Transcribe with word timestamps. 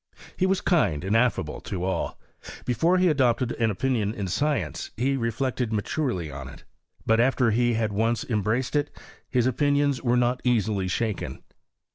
He 0.35 0.47
was 0.47 0.61
kind 0.61 1.03
and 1.03 1.15
affable 1.15 1.61
to 1.61 1.83
all. 1.83 2.19
Before 2.65 2.97
he 2.97 3.07
adopted 3.07 3.53
va 3.59 3.69
opinion 3.69 4.15
in 4.15 4.25
science, 4.27 4.89
he 4.97 5.15
reflected 5.15 5.71
maturely 5.71 6.31
on 6.31 6.47
it; 6.47 6.63
but, 7.05 7.19
after 7.19 7.51
he 7.51 7.75
had 7.75 7.93
once 7.93 8.23
embraced 8.27 8.75
it, 8.75 8.89
his 9.29 9.45
opinions 9.45 10.01
wera 10.01 10.17
not 10.17 10.41
easily 10.43 10.87
ahaken. 10.87 11.43